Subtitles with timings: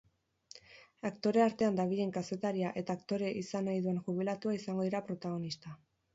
[1.09, 5.79] Aktore artean dabilen kazetaria eta aktore izan nahi duen jubilatua izango dira protagonista.